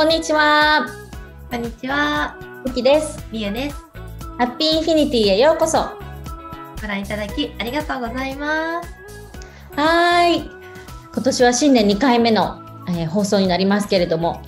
[0.00, 0.86] こんにちは。
[1.50, 2.34] こんにちは。
[2.64, 3.22] ゆきです。
[3.30, 3.76] みゆです。
[4.38, 5.76] ハッピーインフィニティへようこそ。
[5.76, 5.94] は
[6.80, 8.88] ご覧いただきありがとうございます。
[9.76, 10.50] ーい。
[11.12, 14.40] 今年は新年2回目の、えー放送になりますけれども。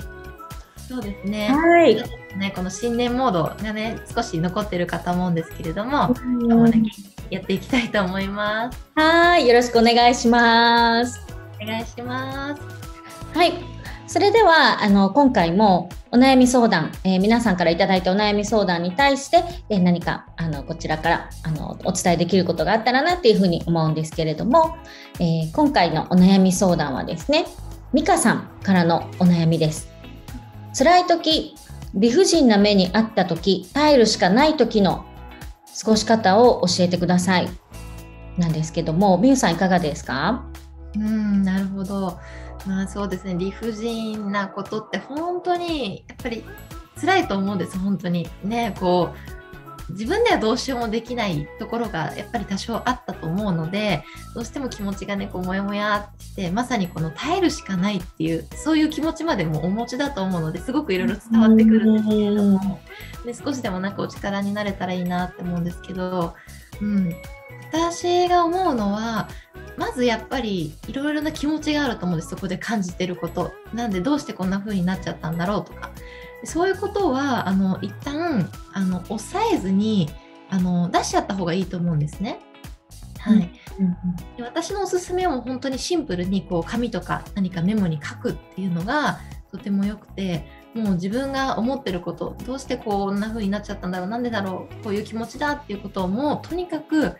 [0.89, 1.51] そうですね。
[1.51, 1.97] はい。
[2.39, 6.83] ね、この新年モードがね、少し残ってるかと思うんですけれども、今日もね、
[7.29, 8.79] やっていきたいと思います。
[8.95, 9.49] はーい。
[9.49, 11.21] よろしくお願いします。
[11.63, 12.63] お願いします。
[13.35, 13.72] はい。
[14.13, 24.77] それでは、あの、今回もお悩み相談、えー皆さんからいいたお悩み相談に対して、えー何か、あの、こちらから、あの、お伝えできることがあったらなっていうふうに思うんですけれども、
[25.19, 27.47] えー今回のお悩み相談はですね、
[27.95, 29.89] ミカさんからのお悩みです。
[30.77, 31.55] 辛い時、
[31.95, 35.07] 理不尽な目にあった時、耐えるしかない時の
[35.83, 37.49] 過ごし方を教えてください。
[38.37, 40.45] なんですけども、みゆさんいかがですか？
[40.97, 42.19] うん、なるほど。
[42.67, 46.45] まあそうですね、理不尽なことって本当にやっぱり
[47.01, 48.29] 辛いと思うんです、本当に。
[48.45, 49.11] ね、こ
[49.89, 62.81] う、自分ではどうしようもできないところがやっぱり多少あったと思うので、どうしても気持ちがね、こう、もやもやってして、まさにこの耐えるしかないっていう、そういう気持ちまでもお持ちだと思うので、すごくいろいろ伝わってくるんですけれども、
[63.25, 66.35] で少しでもなんかお力になれたらいいなって思うんですけど、
[66.81, 67.15] うん、
[67.71, 69.29] 私が思うのは
[69.77, 72.31] まずやっぱりいろいろな気持ちがあると思うんです。
[72.31, 73.53] そこで感じてること。
[73.73, 75.91] なんでどうしてこんな風になっちゃったんだろうとか。
[76.45, 80.11] そういうことはあの一旦あの抑えずに
[80.51, 82.41] あの出しちゃった方がいいと思うんですね。
[83.19, 83.51] はい、
[84.37, 89.21] で私のおすすめはもう本当にシンプルにこう紙とか何かメモに書くっていうのが
[89.53, 97.17] とてもよくてもう自分が思ってることどうしてこんな風になっちゃったんだろうなんでだろうこういう気持ちだっていうことをもうとにかく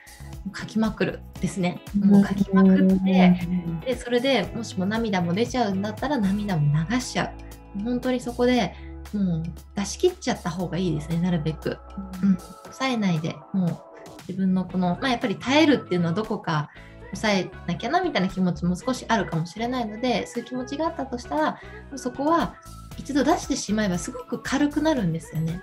[0.55, 1.81] 書きまくるですね。
[1.99, 3.39] もう書きまくって
[3.87, 7.33] でそれでもしも涙も出ちゃうんだったら涙も流しちゃ
[7.79, 7.85] う。
[7.85, 8.75] 本当にそこで
[9.13, 9.43] もう
[9.75, 11.79] 出し切っちゃった方がいいですねなるべく、
[12.23, 13.81] うん、抑えないでもう
[14.29, 16.71] 自分のこの、まあ、やっぱり耐えるっていうのはどこか
[17.15, 21.61] 抑えなきゃなみたいな気持ちも少しあるかもしれないのでそういう気持ちがあったとしたら
[21.97, 22.55] そこは
[22.97, 25.61] 一度出してしまえばすごく軽くなるんですよね。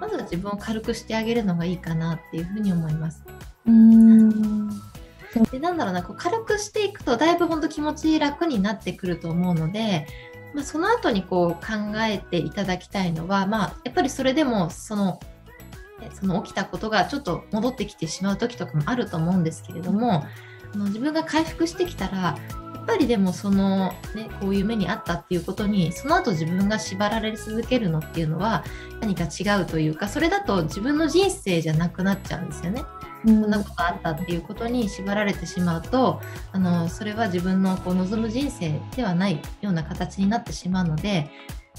[0.00, 3.24] まずは自分を軽くしてあげるのがいいかなっていうふうに思います。
[3.66, 4.68] うん
[5.50, 10.06] でなんだろうなこう軽くしていくとだいぶ本当気持ち楽になってくると思うので、
[10.54, 15.18] まあ、その後にこう考えていただきたいのは、まあ、やっぱりそれでもその
[16.12, 20.24] その起きたことがちょっと戻ってきてしまう時とかもあると思うんですけれども
[20.74, 22.36] あの自分が回復してきたらや
[22.82, 28.62] っぱりでもその、ね、こういう目にあったっていうことにその後自分が縛られ続けるのっていうのは
[29.00, 32.84] 何か違うというかそれだと自分の人生じゃなくなっちゃうんですよね。
[33.24, 36.20] こんなことあったっていうことに縛られてしまうと
[36.52, 41.30] あのそれは自分のこう望む人生ではないような形になってしまうので、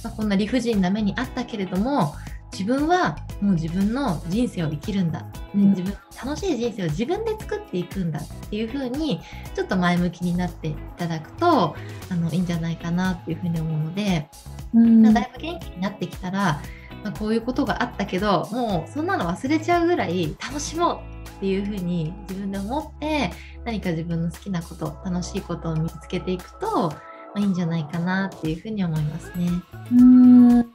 [0.03, 2.16] まあ、こんな理不尽な目にあったけれども
[2.51, 5.69] 自分はもう自分の人生を生きるんだ、ねうん。
[5.72, 9.19] 自分楽しい人生を自分で作っていくんだっていうふうに
[9.53, 11.75] ちょっと前向きになっていただくと
[12.09, 14.29] あのいいんじゃないかなっていうふうに思うので、
[14.73, 15.01] うん。
[15.01, 16.62] まあだいぶ元気になってきたら、
[17.03, 23.31] まあ、こういうことがあったけどもうそんなの忘れちゃうぐらい楽しもうっていうふうに自分で思って
[23.66, 26.96] 何か自分の好きなこと楽しいことを見つけていくと、ま
[27.35, 29.50] あ、いいんじゃないかなっていうふうに思いますね。
[29.91, 30.66] うん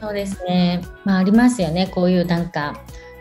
[0.00, 0.82] そうですね。
[1.04, 1.90] まあありますよね。
[1.94, 2.76] こういうなんか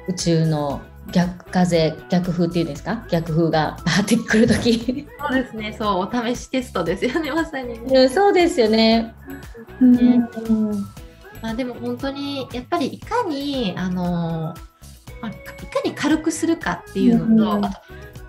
[0.07, 3.05] 宇宙の逆風逆風っていうんですか？
[3.09, 5.07] 逆風がバーってくる時。
[5.19, 8.01] そうですねそうお試しテストですよねまさにね。
[8.01, 9.13] うんそうですよね。
[9.81, 10.71] ねうん
[11.41, 14.53] まあ、でも本当にやっぱりいかにあの、
[15.23, 17.81] まあ、いかに軽くするかっていうのと、うんあと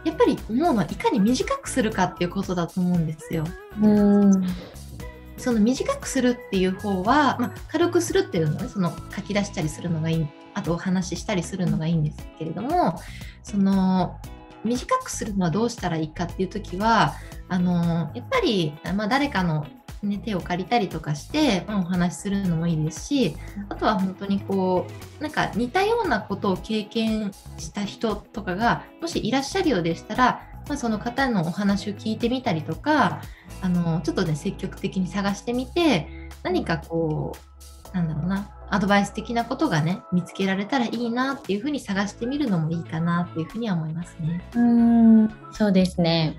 [0.04, 3.44] やっぱり思うのはいかに短くするかっていうことだと思うんですよ。
[3.82, 4.46] うん
[5.38, 13.00] その短くするっていう方は、まあ、軽くするっていうのはねその書き出したりするのがいいあとお話ししたりするのがいいんですけれども
[13.42, 14.20] その
[14.62, 17.14] 短くするのはどうしたらいいかっていう時は
[17.48, 19.66] あのやっぱり、まあ、誰かの、
[20.04, 23.36] ね、手を借りたりとかして、まあ、お話しするのもいいですし
[23.68, 24.86] あとは本当にこ
[25.20, 33.20] うなんか似たようなことを経験した人とかがもしいらっしゃるようでしたら、まあ、その方のお話を聞いてみたりとか
[33.62, 36.08] あのちょっとね積極的に探してみて
[36.42, 37.34] 何かこ
[37.92, 44.42] うなんだろうなアドバイス的なことがね見つけられたらいいなっていうふうに探してみるのもいいかなっていうふうには思いますね。
[44.56, 46.36] うんそうですね。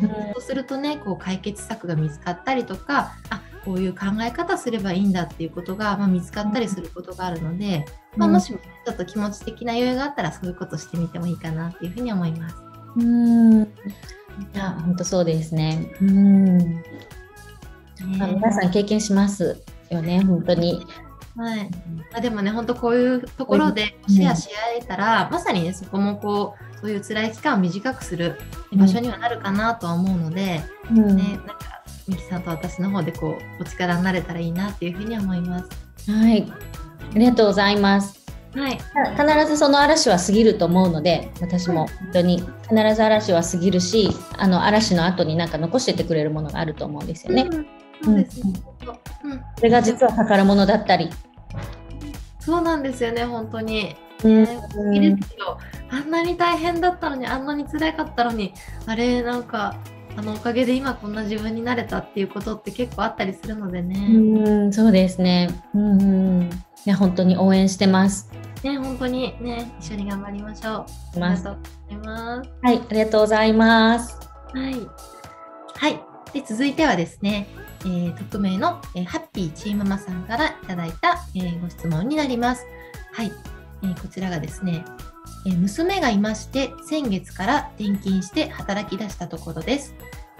[0.00, 7.84] そうするとねこう解決策が見つかったりとかあこういう考え方すればいいんだっていうことが、まあ、見つかったりすることがあるので、
[8.16, 12.56] まあ、もしもちょっと気持ち的な余裕があったらそういうことしてみてもいいかなっていうふうに思います。
[12.96, 13.66] うんい
[14.54, 15.90] や本当そうですね。
[16.00, 16.82] うんね
[18.18, 20.84] まあ皆さん経験しますよね本当に。
[21.36, 21.70] はい
[22.12, 28.38] まあ、でもね、本当こういうところでシェアし合えたら、うん、まさにね、そこもこう、そういう辛い期間を短くする
[28.72, 36.10] 場所にはなるかなとは思うので、うん、ね、なんか、ミキさんと私の方でこう、お力になれたらいいなっていうふうに思います。
[36.10, 36.52] はい。
[37.14, 38.22] ありがとうございます。
[38.54, 38.78] はい、
[39.16, 47.48] 必ずその嵐は過ぎると思うので私も本当に必ず嵐は過ぎるしあの嵐の後になんか残しててくれるものがあると思うんですよね。
[48.02, 48.52] そうですね、
[49.24, 51.10] うん、それが実は宝物だったり。
[52.40, 53.96] そうなんですよね本当に。
[54.24, 55.58] ね、好きですけど
[55.90, 58.54] あんなに大変だったのにあんなに辛かったのに
[58.86, 59.76] あれなんか
[60.16, 63.96] あのおかげで今こんな自分になれたっていうことって結構あったりするのでね。
[64.14, 65.48] うんそうですね。
[65.74, 66.50] うん
[66.84, 68.30] いや本当に応援してます。
[68.62, 71.22] ね本当にね一緒に頑張りましょう。
[71.24, 72.50] ありがとうございます。
[72.62, 74.18] はいありがとうございます。
[74.52, 74.74] はい
[75.74, 76.00] はい
[76.32, 77.46] で続いてはですね。
[77.84, 82.66] えー、匿名の、えー、ハッピーチーママさんからいただいた、えー、ご質問になります。
[83.12, 83.32] はい、
[83.82, 84.84] えー、こちらがですね、
[85.46, 89.94] えー、娘がいまして先月から転勤して働き出したところです。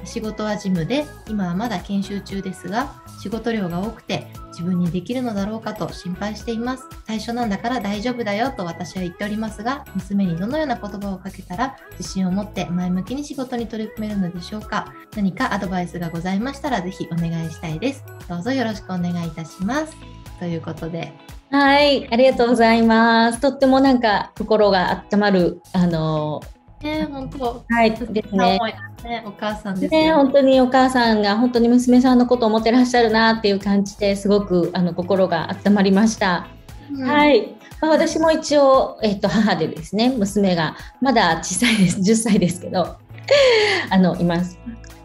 [0.04, 6.84] 仕事は事務で今はまだ研修中ですが仕事量が多くて自分にできるのだろうかと心配しています。
[7.06, 14.92] 最初なんだから大丈夫だよと私は言っておりますが娘にどのような言葉をかけたら自信を持って前向きに仕事に取り組めるのでしょうか。
[15.16, 18.04] 何かアドバイスがございましたらぜひお願いしたいです。
[18.28, 19.96] どうぞよろしくお願いいたします。
[20.38, 21.12] ということで。
[21.50, 23.40] はい、ありがとうございます。
[23.40, 26.40] とってもなんか心が温まるあの
[26.82, 27.64] ね、本当。
[27.68, 28.58] はい、ですね。
[29.04, 36.48] ね、お母さんですね、ね、本当にお母さんが本当に娘さんのことを思ってらっしゃるなっていう感じですごくあの心が温まりました。
[36.92, 37.56] うん、はい。
[37.80, 42.96] まあ、私も一応、えっと、母でですね、娘がまだ小さいです、10歳ですけど、
[43.90, 44.58] あの、います。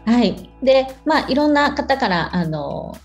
[0.06, 0.48] はい。
[0.62, 2.96] で、まあ、いろんな方から、あの、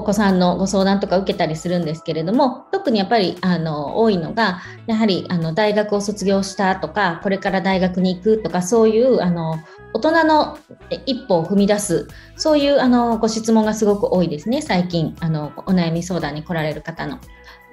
[0.00, 9.58] お子さんのご相談とか受けたりするんですけれども特にやっぱりあの多いのがやはりあの大学を卒業したとかこれから大学に行くとかそういうあの
[9.92, 10.58] 大人の
[11.06, 17.18] 一歩を踏み出すそういうあのご質問がすごく多いですね最近あのお悩み相談に来られる方の。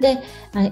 [0.00, 0.22] で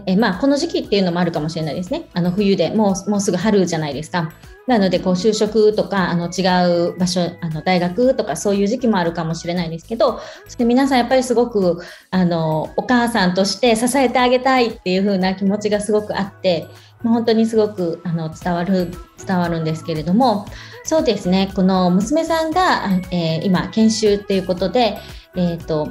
[0.07, 2.09] えまあ、この時期っていうのもあるかもしれないですね。
[2.13, 4.33] あの冬でもうもうすぐ春じゃないですか。
[4.67, 11.81] なのでこう就職とかあの違う場所あの大学とかそういう時期もあるかもしれないですけどそ皆さんやっぱりすごく
[12.11, 16.67] あのお母さんとして支えてあげたいっていう風な気持ちがすごくあって
[17.03, 18.91] 本当にすごくあの伝わる
[19.25, 20.47] 伝わるんですけれども
[20.85, 24.99] そうですねこの娘さんが、えー、今研修っていうことで、
[25.37, 25.89] えーと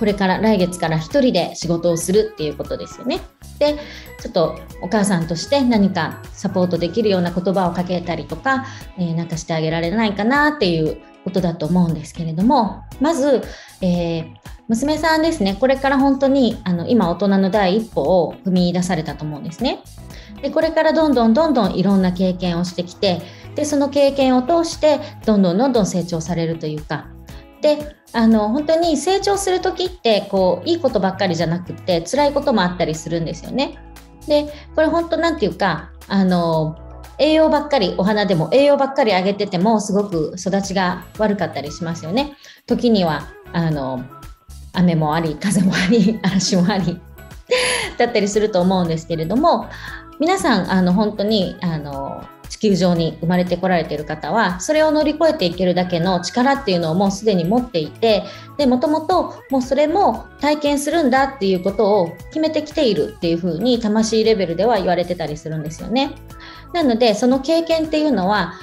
[0.00, 3.20] これから来月から1人で仕事をするっていうことですよね。
[3.60, 3.78] で
[4.20, 8.64] ちょっとお母さんとして何かサポートできるような言葉をかけたりとか、
[8.98, 13.42] えー、なんかしてあげられないかなっていうことだと思うんですけれどもまず、
[13.82, 14.26] えー、
[14.68, 19.82] 娘さんですねこれから本当にあの今大人の第一歩を踏み出されたと思うんですね。
[20.40, 23.20] でこれからどんどんどんどんいろんな経験をしてきて
[23.54, 27.08] でその経験を通してどんどんどんどん成長されるというか
[27.60, 33.78] であの本当に成長する時ってこういいことばっかりじゃなくて辛いこともあったりするんですよね。
[34.26, 36.76] でこれ本当なんていうかあの
[37.18, 42.36] 栄養ばっかりお花でも栄養ばっかりあげててもすごく育ちが悪かったりしますよね。
[42.66, 44.04] 時にはあの
[44.72, 47.00] 雨もあり風もあり 嵐もあり
[47.98, 49.66] だったりすると思うんですけれども
[50.18, 58.24] 皆さんあの本当にあの地球上に生まれてこられている方はそれを乗り越えていけるだけの力っていうのをもうすでに持っていて
[58.58, 66.10] でもともともうそれも体験するんだっていうことを決めてきているっていうふうに魂レベルでは言われてたりするんですよね。
[66.72, 68.54] なのでその経験っていうのは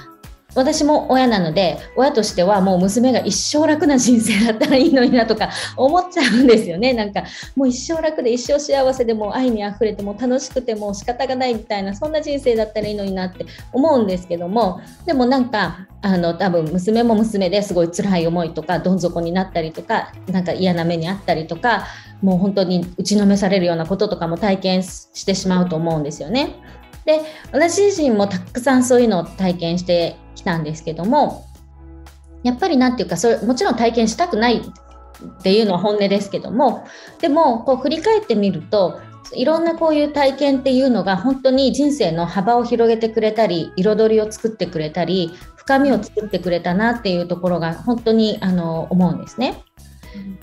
[0.57, 7.23] 私も親なので親としてはもう娘が一生楽な人生だったらいいのになとか思っちゃうんですよねなんか
[7.55, 21.85] もう一生楽で一生幸せでも愛にあふれても楽しくても仕方がないみたいなそんな人生だったらいいのになって思うんですけどもでもなんかあの多分娘も娘ですごい辛い思いとかどん底になったりとかなんか嫌な目にあったりとか
[22.23, 26.55] もう本当に打ちのめされるようなこととかも体験してしまうと思うんですよね。
[27.05, 27.21] で
[27.51, 31.45] 私自身もたくさんそういうのを体験してたんですけども
[32.43, 36.87] やっぱり何て言うかそれもちろん体験したくないっていうのは本音ですけども
[37.19, 39.01] でもこう振り返ってみると
[39.33, 49.63] いろんなこういう体験っていうのが本当に人生の幅を広げてくれたり彩りを作ってくれたり深みを作ってくれたなっていうところが本当にあの思うんですね。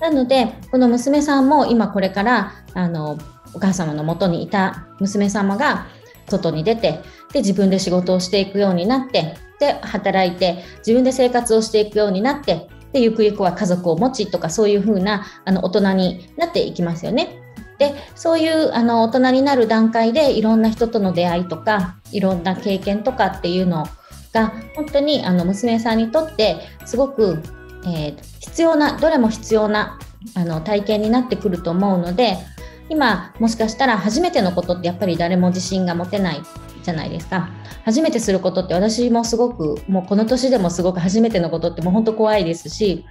[0.01, 3.19] なのでこの娘さんも今これからあの
[3.55, 5.87] お母様のもとにいた娘様が
[6.29, 7.01] 外に出て
[7.35, 17.41] で自分で仕事をしていくようになってで働いて自分で生活をしていくようになってでゆくゆくは家族を持ちとかそういう風なあの大人になっていきますよね。
[17.77, 23.85] でそういうあの大人になる段階でいろんな人との出会いとかいろんな経験とかっていうの
[24.33, 27.43] が本当にあの娘さんにとってすごく、
[27.85, 29.99] えー、必要などれも必要な
[30.37, 32.37] あの体験になってくると思うので
[32.89, 36.43] 今もしかしたら初めてのことってやっぱり誰も自信が持てない
[36.85, 37.49] じゃないですか
[37.85, 43.05] 初めてすることって私もすごくもうこの年でもすごく初めてのことってもう本当怖いですし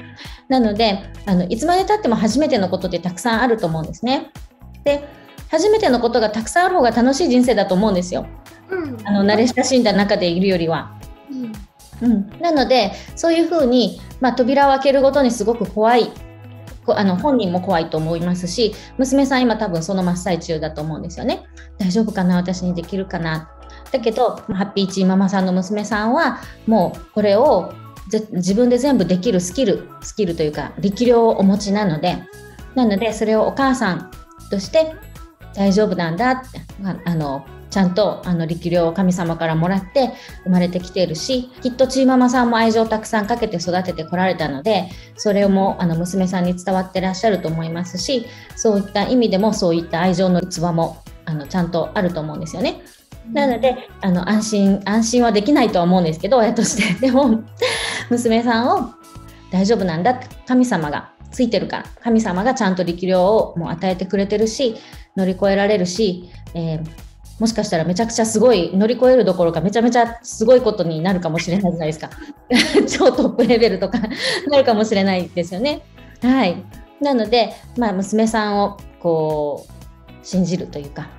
[0.48, 4.32] なのであのいつまでたっても初めてのことってたくさんあると思うんですね。
[4.84, 5.04] で
[5.50, 8.26] 初めてのことがたくさんある方が楽しい人生だと思うんですよ。
[8.70, 11.00] うん、あの慣れ親しんだ中でいるよりは。
[12.02, 16.12] うん、うん、なのでそういうふうに、まあ、扉を開けるごとにすごく怖い
[16.88, 21.46] あの本人も怖いと思いますし娘さん今多分その真っ最中だと思うんですよね。
[21.78, 22.36] 大丈夫かな？
[22.36, 23.52] 私にできるかな？
[23.94, 27.72] だけどハッピーチーママさんの娘さんはもうこれを
[28.32, 32.18] 自分で全部できるスキルスキルというか力量をお持ちなので
[32.74, 34.12] なのでそれをお母さん
[34.50, 34.96] として
[35.54, 36.60] 大丈夫なんだって
[37.06, 40.12] あのちゃんとあの力量を神様からもらって
[40.44, 52.82] 生まれてきているしきっとチーママさんも愛情をたくさんかけて育ててこられたのでそれもあの娘さんに伝わってらっしゃると思いますしそういった意味でもそういった愛情の器もあのちゃんとあると思うんですよね。
[53.32, 56.94] なのであの安心安心はできないとは思うんですけど親として。
[57.00, 57.42] でも
[58.10, 58.92] 娘さんを
[59.52, 64.76] 大丈夫なんだって神様がついてるから神様がちゃんと力量をもう与えてくれてるし
[65.16, 66.82] 乗り越えられるし、えー、
[67.40, 72.10] もしかしたらめちゃくちゃすごい乗り越えるどころかめちゃめちゃすごいことになるかもしれないじゃないですか。
[72.88, 74.00] 超トップレベルとか
[74.50, 75.82] なるかもしれないですよね。
[76.22, 76.64] はい。
[77.02, 81.10] なので、まあ、娘さんをこう信じるというか、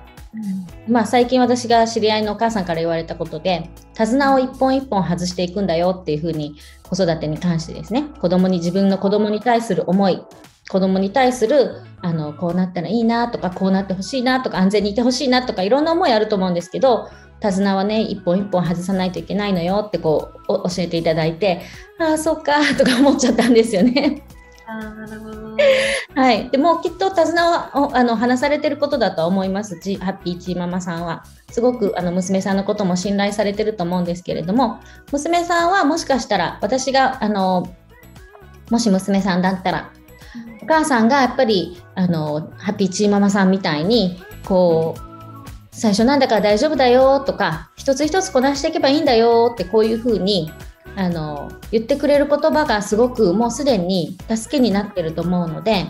[0.87, 10.21] うん、まあ、最近私が知り合いのお母さんから言われたことで手綱を一本一本外していくんだよっていうふうに子育てに関してですね子供に自分の子供に対する思い
[10.69, 21.61] 子供に対するあのこうなったらいいなとかこうなってほしいなとか安全にいてほしいなとかいろんな思いあると思うんですけど手綱はね一本一本外さないといけないのよってこう教えていただいて
[21.99, 24.23] ああそっかとか思っちゃったんですよね。
[26.15, 29.75] はい、でもきっと手綱はあの話されてることだと思います。
[29.75, 31.23] ハッピーチーママさんは。
[31.51, 34.79] すごくあの娘さんのことも信頼されてると思うんですけれども。
[35.11, 37.67] 娘さんはもしかしたら私があの
[38.71, 39.91] もし娘さんだったら
[40.61, 45.01] お母さんがやっぱりあのハッピーチーママさんみたいにこう
[45.71, 50.51] 最初なんだから大丈夫だよとか一つ一つこなしていけばいいんだよってこういうふうに
[50.95, 55.85] あの言ってくれる言葉がすごくもうすでに助けになってると思うので、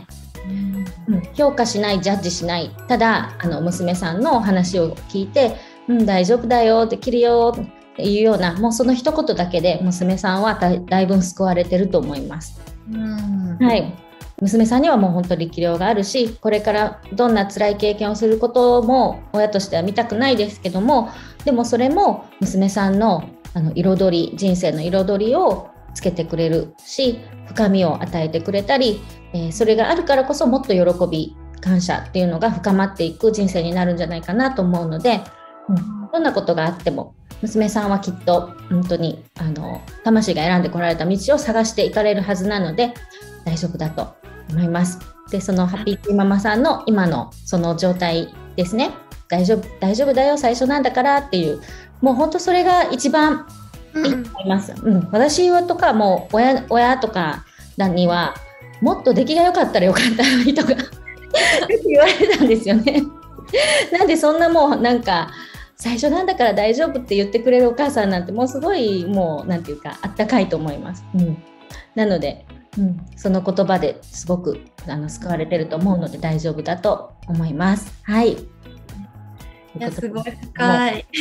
[1.08, 2.72] うん、評価しないジャッジしない。
[2.88, 5.56] ただあの娘さんの話を聞いて
[5.88, 12.60] 「うん大丈夫だよできるよ」っていうようなもうその一言だけで娘さんはだいぶ救われてると思います。
[12.92, 13.58] うん。
[13.60, 14.06] はい。
[14.42, 21.10] 娘さんにはもう本当に力量があるしこれからどんな辛い経験をすることも親としては見たくないですけども
[21.46, 29.02] でもそれも娘さんのあの彩り人生の彩りをつけてくれるし深みを与えてくれたり、
[29.34, 35.22] えー、それがあるからこそもっと喜び感謝っていうのが深まっていく人生になるんじゃないかなと思うので、
[35.70, 42.94] うん、どんなことがあっても娘さんはきっと本当にあの魂が選んでこられた道を探していかれるはずなので
[43.46, 44.16] 大丈夫だと
[44.50, 45.00] 思います。
[45.32, 48.92] でそのハッピーティーママさんの今のその状態ですね
[49.28, 51.62] 大丈夫大丈夫だよ最初なんだからっていう
[52.06, 53.48] もう本当それが一番
[53.96, 54.76] いいと思います。
[54.80, 57.46] うん、うん、私はとかもう親親とか
[57.80, 58.36] には
[58.80, 60.76] もっと出来が良かったらよかった人が
[61.84, 63.02] 言われたんですよね。
[63.92, 65.32] なんでそんなもうなんか
[65.78, 71.04] 最初なんだから大丈夫って言ってくれるお母さんなんてもうすごいもうなんていうかあったかいと思います。
[71.16, 71.44] うん、
[71.96, 72.46] なので、
[72.78, 77.92] うん、その言葉ですごくあの救われてると思うので大丈夫だと思います。
[78.04, 78.38] はい。
[79.78, 81.06] いやすごい深い。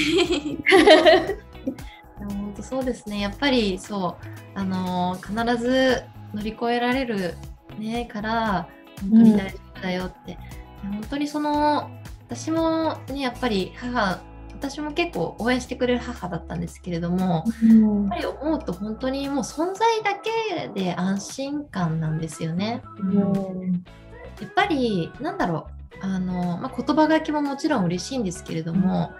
[2.17, 3.21] 本当そうですね。
[3.21, 4.17] やっぱりそ
[4.55, 7.35] うあのー、必ず乗り越えられる、
[7.79, 8.69] ね、から
[9.01, 10.39] 本当に大丈夫だよって、
[10.85, 11.91] うん、本当にその
[12.27, 14.21] 私もねやっぱり母
[14.53, 22.83] 私も結構応援してくれる母だったんですけれども、うん、やっぱり思うと本当にもう存在だけで安心感なんですよね。
[22.99, 23.73] うん、
[24.41, 29.13] やっぱりなんだろうあの、まあ、言葉書きももちろん嬉しいんですけれども、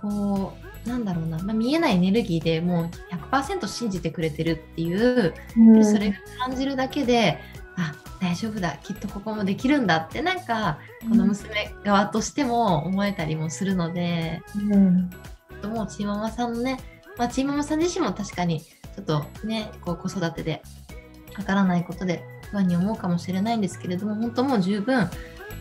[0.00, 0.54] こ
[0.86, 6.16] うなんだろうな、まあ、見えないエネルギーでもう100%信じてくれてるっていう、うん、それが
[6.46, 7.38] 感じるだけで
[7.76, 15.10] あ大丈夫だきっとここもできるんだってなんかこの娘側としても思えたりもするので、うん、
[15.72, 16.78] もうちーママさんのね、
[17.16, 20.62] まあ、ちーママさん自身も確かにちょっとねこう子育てで
[21.36, 25.08] わからないことで不安に思うかもしれないんですけれども本当もう十分、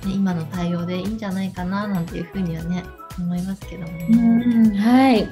[0.05, 2.83] ね、今の対応でいいんじゃないかななんていうふうにはね
[3.17, 4.77] 思いますけどもね。
[4.77, 5.29] はい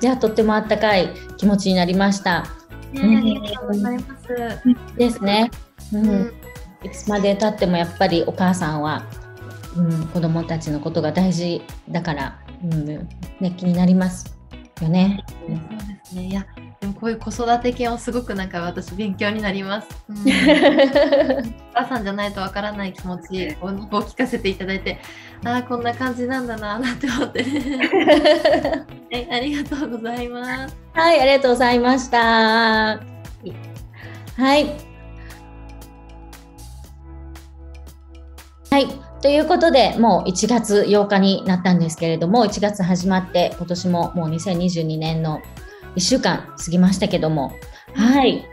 [0.00, 2.46] じゃあとってもあったかい気持ちになりました。
[2.92, 4.96] ね、ありがとうございます。
[4.96, 5.50] ですね。
[5.92, 6.32] うん、
[6.84, 9.04] いつまでたってもやっぱりお母さんは、
[9.76, 14.38] うん、子供たちのことが大事だから、うんね、気になります
[14.80, 15.24] よね。
[15.28, 16.46] そうですねいや
[16.80, 19.88] でもこういう子育て系もすごくなんか私勉強になります。
[20.08, 20.22] うん、 お
[21.74, 25.00] 母さんじゃないとわからない気持ちを聞かせていただいて
[25.44, 27.90] ああこんな感じなんだななんて思って、ね
[29.10, 30.76] はい、ありがとうございます。
[30.92, 33.00] はいありがとうございました。
[34.38, 34.88] はい。
[38.70, 38.86] はい。
[39.20, 45.40] ということで、もう1月8日になったんですけれども、1月始まって、今年ももう2022年の
[45.96, 47.52] 1週間過ぎましたけども、
[47.94, 48.46] はい。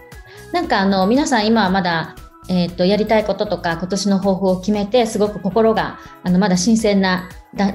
[0.54, 2.16] なんかあの、皆さん今はまだ、
[2.48, 7.28] えー、とやりたいこととか今年の抱負を決めてすごく心があのまだ新鮮な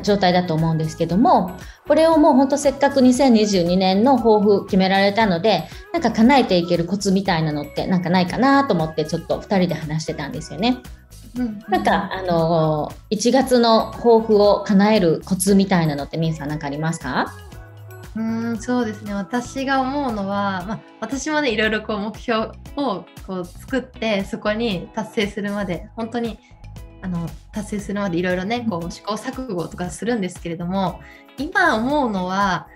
[0.03, 1.57] 状態だと思うんですけども
[1.89, 10.79] これをもうほんとせっかく2022年の抱負決められたのでなんか叶えていけるコツみたいなのってなんかないかなと思ってちょっと2人で話してたんですよね。
[11.69, 17.33] なんかあの1月の抱負を叶えるコツみたいなのってみんさん何かありますか？
[18.17, 19.15] うんそうですね。
[19.15, 26.39] 私が思うのは、まあ、私もねいろいろこう目標をこう作ってそこに達成するまで本当に
[27.03, 31.01] あの達成するまでいろいろねこう試行錯誤とかするんですけれども
[31.39, 32.67] 今思うのは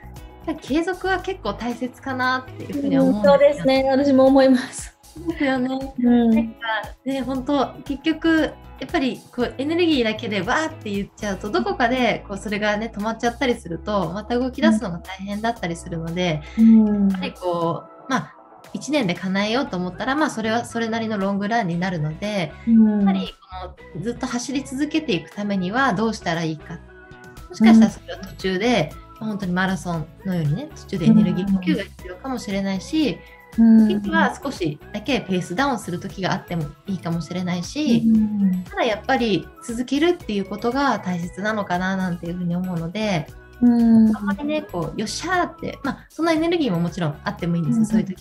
[0.62, 3.84] 継続は結構大切かなっていうふうに思うんです、うん、そうですね。
[3.90, 4.96] 私も思います。
[5.28, 5.94] ですよね。
[5.98, 6.58] うん、なんか
[7.04, 18.34] ね本当結局やっぱりこうエネルギーだけでわーって言っちゃうとどこかでこうそれがね止まっちゃったりするとまた動き出すのが大変だったりするので、うん、やっぱりこうまあ
[18.74, 23.34] 1年で叶えようと思ったら、まあ、それはそれなりのロングランになるので、うん、やっぱり
[23.92, 26.80] このずっと走り続けていくためにはどうしたらいいか。
[27.48, 33.18] もしかしたらそれは途中で、うん、本当にマラソンのようにね途中でエネルギー呼吸が必要かもしれないし、
[33.56, 38.02] 時は少しだけペースダウンする時があってもいいかもしれないし、
[38.68, 43.26] ただやっぱり続けるっていうことが大切なのかななんていうふうに思うので、
[43.62, 48.16] あんまりねこうよっしゃーってまあそんなエネルギーももちろんあってもいいんですよ、そういう時。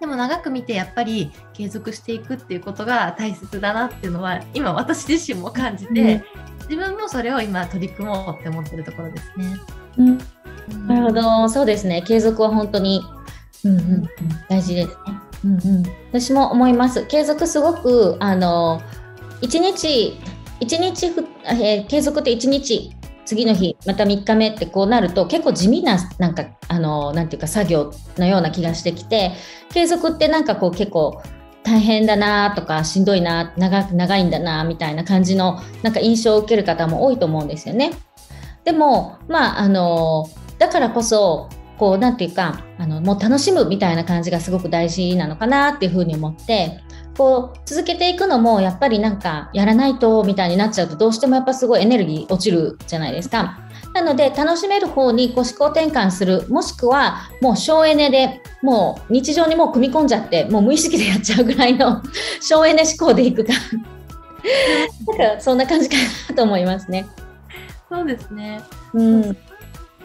[0.00, 6.24] でも長く見てやっぱり継続していくっていうことが大切だなっていうのは今私自身も感じて、
[6.68, 9.60] 自分もそれを今取り組もうって思ってるところですね。
[9.98, 10.18] うん、
[10.88, 13.02] なるほどそうですね継続は本当に
[13.64, 14.08] うんうん、
[14.48, 14.94] 大事ですね。
[15.44, 17.06] うんうん、私も思います。
[17.06, 18.80] 継続すごくあの
[19.40, 20.18] 1日
[20.60, 22.92] 1日ふ、えー、継続って1日
[23.24, 29.32] 次の日また3日目ってこうなると結構地味ななんかあのなんていうか作業のような気がしてきて
[29.70, 31.22] 継続ってなんかこう結構
[31.62, 37.92] 大変だなとかしんどいな長長いんだなみたいな感じのなんか印象を受ける方も多いと思うんですよね。
[38.64, 41.48] でもまああのだからこそ
[41.82, 46.78] こうなんていうかあのもう楽しむみたいな感じがすごく大事なのかなっていうふうに思って
[47.18, 53.58] こう続けていくのもやっぱりなんかやらないとみたいになっちゃうとどうしてもやっぱすごいエネルギー落ちるじゃないですか。
[53.94, 62.00] なので楽しめる方にこう思考転換するもしくはもう省エネでもう日常にもう組み込んじゃってもう無意識でやっちゃうぐらいの
[62.40, 63.54] 省エネ思考でいくか
[65.18, 65.96] なんかそんな感じか
[66.28, 67.08] なと思いますね。
[67.90, 68.62] そうですね。
[68.94, 69.36] うん。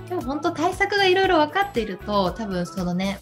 [0.09, 3.19] でも本当対策がいろいろ分かっていると多分そのね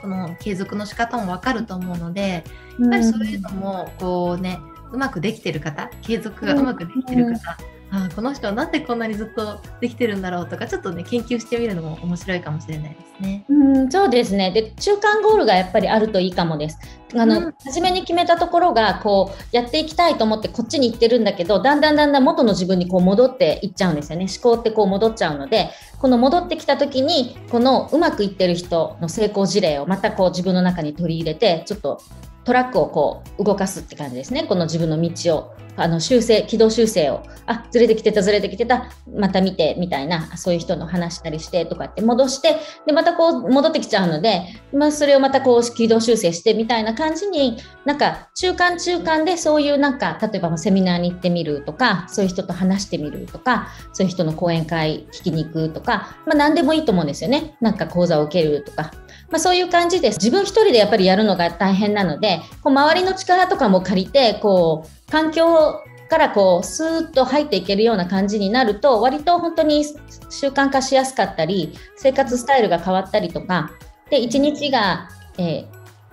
[0.00, 2.44] この継続の仕方も分かると思うので
[2.78, 4.58] やっぱりそういうのもこうね
[4.92, 7.56] うまくできてる方継続がうまくできてる方、
[7.90, 13.44] あこの人はなんでこんなにずっとできてるんだろうとかちょっとね研究してみるのも面白いかもしれないですね。
[13.48, 16.78] うんそうですねで中間ゴールがやっぱりあるといいかもです。
[17.14, 32.02] あの、うん、初めに決めたところがこうやっていきたいと思ってこっちに行ってるんだけどだんだんだんだん元の自分にこう戻っていっちゃうんですよね思考ってこう戻っちゃうのでこの戻ってきた時にこのうまくいってる人の成功事例をまたこう自分の中に取り入れてちょっと
[32.46, 34.44] トラックをこう動かすって感じですね。
[34.44, 37.22] この自分の道をあの修正軌道修正を。
[37.48, 38.90] あずれてきてたずれてきてた。
[39.14, 40.36] また見てみたいな。
[40.36, 42.56] そういう人の話したりしてとかって戻して
[42.86, 57.56] でまたこう戻ってきちゃうので、まあ、それをまたこう軌道修正してみたいな感じになんか中間中間でそういうなんか例えばセミナーに行ってみるとかそういう人と話してみるとかそういう人の講演会聞きに行くとか、まあ、何でもいいと思うんですよね。
[57.60, 58.92] なんか講座を受けるとか。
[59.30, 60.18] まあ、そういう感じです。
[60.18, 69.84] 自分一人でやっぱりやるのが大変なのでこう周りの力とかも借りてこう環境からこうスーッと入っていけるような感じになると割と本当に
[70.30, 73.72] 習慣化しやすかったり生活スタイルが変わったりとか
[74.10, 75.08] で1日が、
[75.38, 75.66] え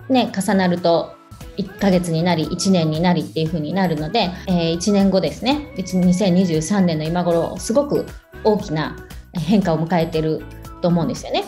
[0.08, 1.14] ー、ね、重なると
[1.56, 5.72] 1ヶ月になり1年になりっていう風になるので、えー、1年後ですね。
[5.76, 8.06] 2023年の今頃すごく
[8.42, 8.96] 大きな
[9.32, 10.42] 変化を迎えてる
[10.82, 11.44] と思うんですよね。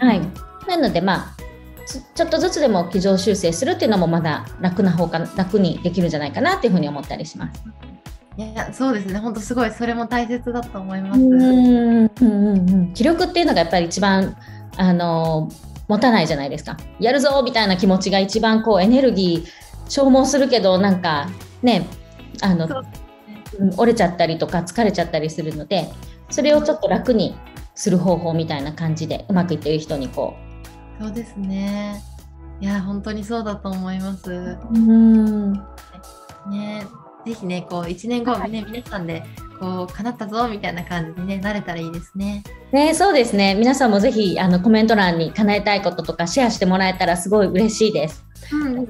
[0.00, 0.22] はい、
[0.70, 1.36] なのでまあ
[2.14, 7.62] ちょっとずつでも軌道修正するっていうのもまだ楽な方か楽にできるんじゃないかなっていうふうに思ったりします。
[8.36, 11.20] いやそうですね本当すごいそれも大切だと思います。
[11.20, 14.36] うんうんうん気力っていうのがやっぱり一番
[14.76, 15.50] あの
[15.88, 16.76] 持たないじゃないですか。
[17.00, 21.28] やるぞみたいな気持ちが一番こうエネルギー消耗するけどなんか
[21.62, 21.86] ね
[22.40, 22.74] あの、ね、
[23.76, 25.90] 折れちゃったりとか疲れちゃったりするので
[26.30, 27.34] それをちょっと楽に
[27.74, 30.49] する方法みたいな感じでうまくいってる人にこう
[31.00, 32.02] そうですね。
[32.60, 34.58] いや本当にそうだと思います。
[34.70, 35.52] うん。
[35.54, 36.86] ね
[37.24, 39.22] ぜひねこう1年後ね皆さんで
[39.58, 42.44] こう叶ったぞみたいな感じに、ね、なれたらいいですね。
[42.70, 43.54] ねそうですね。
[43.54, 48.22] 皆さんもぜひあのコメント欄に叶えたいこととかシェアしてもらえたらすごい嬉しいです。
[48.52, 48.86] うん、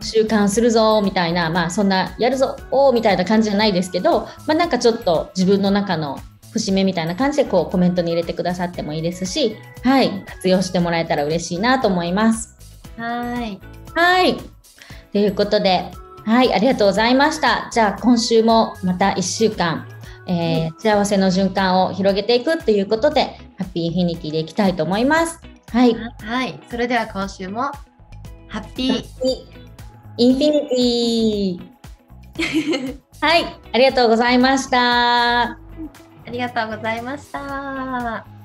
[0.00, 6.18] 習慣するぞみたいな、まあ、そんなやるぞおみたいな感じじゃないですけど、まあ、なんかちょっと自分の中の
[6.58, 12.56] 節目みたいな感じでこうコメントに入れてくださってもいいですし、はい、活用してもらえたら嬉しいなと思います。
[12.96, 13.60] はい。
[13.94, 14.36] はい。
[15.12, 15.90] ということで、
[16.24, 17.68] はい、ありがとうございました。
[17.72, 19.86] じゃあ今週もまた1週間、
[20.26, 25.40] えー、幸せの循環を広げていくということで、ハッピーインフィニティでいきたいと思います。
[25.72, 25.94] はい。
[25.94, 26.60] はい。
[26.70, 27.70] それでは今週も
[28.48, 29.04] ハッピー
[30.18, 31.76] インフィニティ
[33.20, 35.65] はい、ありがとうございました。
[36.26, 38.35] ありがとうございました。